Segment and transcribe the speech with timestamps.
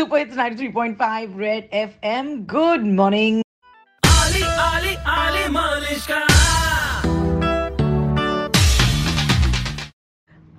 [0.00, 2.47] Super It's 93.5 Red FM.
[2.47, 3.43] Good morning.
[4.05, 6.21] Ali, Ali, Ali Malishka.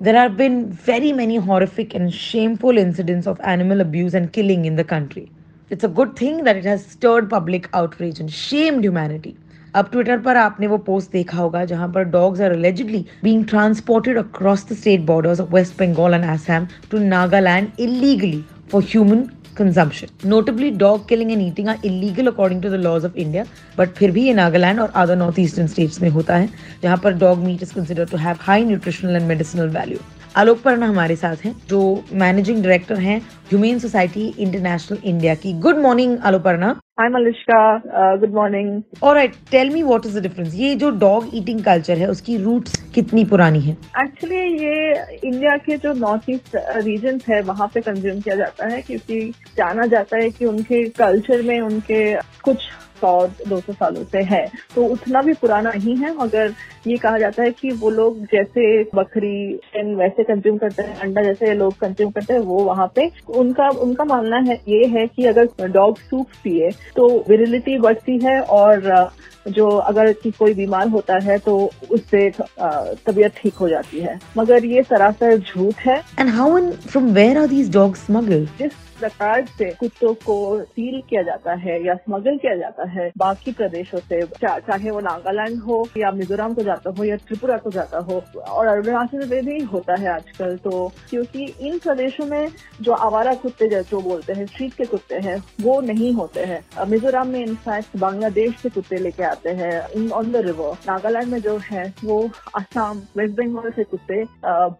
[0.00, 4.76] There have been very many horrific and shameful incidents of animal abuse and killing in
[4.76, 5.32] the country.
[5.70, 9.36] It's a good thing that it has stirred public outrage and shamed humanity.
[9.74, 14.18] अब Twitter पर आपने वो post देखा होगा जहां पर dogs are allegedly being transported
[14.22, 20.08] across the state borders of West Bengal and Assam to Nagaland illegally for human consumption.
[20.24, 23.44] Notably, dog killing and eating are illegal according to the laws of India,
[23.76, 26.48] but फिर भी ये नागालैंड और north eastern states में होता है
[26.82, 29.98] जहाँ पर dog meat is considered to have high nutritional and medicinal value
[30.36, 35.76] Alok Parna हमारे साथ हैं जो मैनेजिंग डायरेक्टर हैं ह्यूमेन सोसाइटी इंटरनेशनल इंडिया की। Good
[35.76, 37.58] morning Alok Parna Malishka,
[37.98, 39.02] uh, good morning.
[39.02, 42.82] और tell me what is the difference ये जो dog eating culture है उसकी रूट्स
[42.94, 43.76] कितनी पुरानी है?
[44.02, 44.92] एक्चुअली ये
[45.24, 49.86] इंडिया के जो नॉर्थ ईस्ट रीजन है वहाँ पे कंज्यूम किया जाता है क्योंकि जाना
[49.86, 52.58] जाता है कि उनके कल्चर में उनके कुछ
[53.02, 56.52] सौ दो सौ सालों से है। तो उतना भी पुराना नहीं है मगर
[56.86, 61.54] ये कहा जाता है कि वो लोग जैसे बकरी वैसे कंज्यूम करते हैं अंडा जैसे
[61.54, 65.68] लोग कंज्यूम करते हैं वो वहाँ पे। उनका उनका मानना है ये है कि अगर
[65.68, 69.10] डॉग सूप पिए तो विरिलिटी बढ़ती है और
[69.48, 71.54] जो अगर कि कोई बीमार होता है तो
[71.90, 77.10] उससे तबीयत ठीक हो जाती है। मगर ये सरासर झूठ है। And how and from
[77.14, 78.72] where are these dogs smuggled जिस
[79.02, 83.98] प्रकार से कुत्तों को सील किया जाता है या स्मगल किया जाता है, बाकी प्रदेशों
[84.00, 88.22] से चाहे वो नागालैंड हो या मिजोरम को जाता हो या त्रिपुरा को जाता हो,
[88.40, 92.48] और अरुणाचल में भी होता है आजकल तो क्योंकि इन प्रदेशों में
[92.80, 97.28] जो आवारा कुत्ते जो बोलते हैं स्ट्रीट के कुत्ते हैं, वो नहीं होते हैं। मिजोरम
[97.28, 101.56] में इनफैक्ट बांग्लादेश से कुत्ते लेके आते हैं in on the river Nagaland में जो
[101.64, 102.20] है, वो
[102.56, 104.22] असम वेस्ट बंगाल से कुत्ते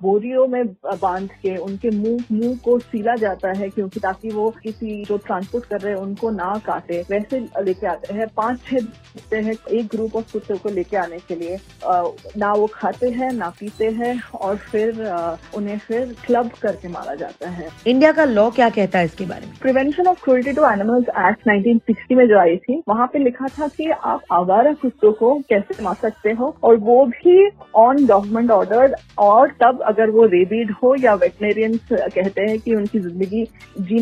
[0.03, 0.65] बोरियो में
[1.03, 5.65] बाँध के उनके मुँह मुँह को सीला जाता है, क्योंकि ताकि वो किसी जो ट्रांसपोर्ट
[5.65, 10.17] कर रहे हैं उनको ना काटे। वैसे लेके आते हैं पाँच छह हैं एक ग्रुप
[10.17, 11.57] ऑफ़ कुत्तों को लेके आने के लिए।
[12.39, 15.01] ना वो खाते हैं ना पीते हैं और फिर
[15.57, 19.47] उन्हें फिर क्लब करके मारा जाता है। इंडिया का लॉ क्या कहता है इसके बारे
[19.47, 19.57] में?
[19.63, 23.69] Prevention of cruelty to animals act 1960 में जो आई थी वहाँ पे लिखा था
[23.69, 28.97] कि आप आवारा कुत्तों को कैसे मार सकते हो और वो भी ऑन गवर्नमेंट ऑर्डर
[29.19, 33.47] और तब अगर वो रेबीड हो या वेटनेरियंस कहते हैं कि उनकी ज़िंदगी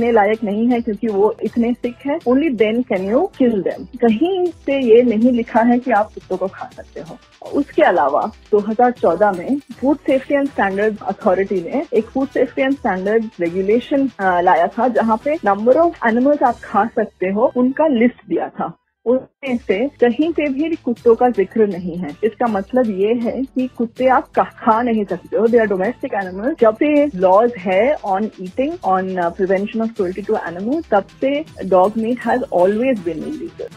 [0.00, 3.84] जीने लायक नहीं है क्योंकि वो इतने सिक है only then can you kill them
[4.00, 7.18] कहीं से ये नहीं लिखा है कि आप कुत्तों को खा सकते हो।
[7.52, 8.22] उसके अलावा
[8.52, 14.66] 2014 में food safety and standard authority ने एक food safety and standard regulation लाया
[14.66, 18.72] था, जहाँ पे नंबर ऑफ़ एनिमल्स आप खा सकते हो, उनका लिस्ट दिया था।
[19.06, 23.66] उसमें से कहीं पे भी कुत्तों का ज़िक्र नहीं है। इसका मतलब ये है कि
[23.76, 28.30] कुत्ते आप खा नहीं सकते हो। दे आर डोमेस्टिक एनिमल्स जब से लॉज है on
[28.40, 33.68] eating on prevention of cruelty to animal तब से dog meat has always been illegal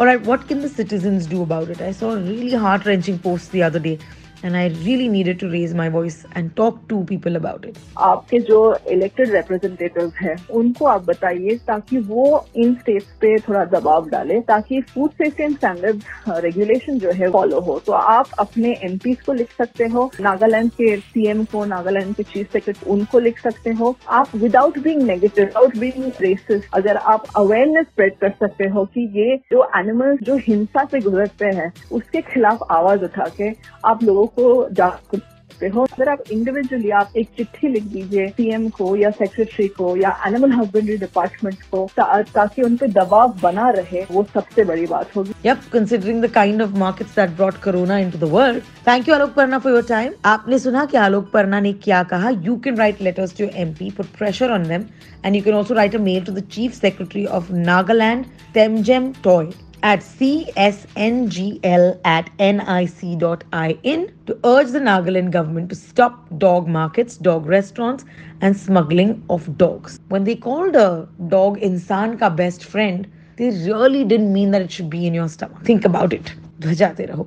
[0.00, 1.80] All right, what can the citizens do about it?
[1.84, 3.94] I saw a really heart wrenching post the other day,
[4.42, 7.78] and I really needed to raise my voice and talk to people about it.
[7.98, 8.58] आपके जो
[8.90, 12.24] elected representative हैं, उनको आप बताइए ताकि वो
[12.56, 16.02] इन states पे थोड़ा दबाव डाले, ताकि food safety and standard
[16.44, 20.96] regulation जो है फॉलो हो तो आप अपने एम को लिख सकते हो, नागालैंड के
[20.96, 25.76] सीएम को, नागालैंड के चीफ सेक्रेटरी उनको लिख सकते हो आप without being negative without
[25.78, 30.84] being racist अगर आप अवेयरनेस स्प्रेड कर सकते हो कि ये जो एनिमल्स जो हिंसा
[30.90, 33.50] से गुजरते हैं, उसके खिलाफ आवाज़ उठा के
[33.88, 38.26] आप लोगों लोगों को जागरूक करते हो। अगर आप इंडिविजुअली आप एक चिट्ठी लिख दीजिए
[38.36, 43.68] पीएम को या सेक्रेटरी को या एनिमल हस्बेंड्री डिपार्टमेंट को ताकि उन पे दबाव बना
[43.70, 47.98] रहे, वो सबसे बड़ी बात होगी। Yup considering the kind of markets that brought corona
[47.98, 51.60] into the world thank you Alok Parna for your time आपने सुना कि आलोक पर्ना
[51.60, 52.30] ने क्या कहा?
[52.30, 54.84] You can write letters to M P put pressure on them
[55.24, 58.24] and you can also write a mail to the chief secretary of Nagaland
[58.54, 59.50] Temjen Toy
[59.83, 68.05] at csngl at nic.in to urge the Nagaland government to stop dog markets, dog restaurants,
[68.41, 69.99] and smuggling of dogs.
[70.07, 73.05] When they called a dog insan ka best friend,
[73.35, 75.61] they really didn't mean that it should be in your stomach.
[75.63, 76.33] Think about it.
[76.61, 77.21] ध्वजाते रहो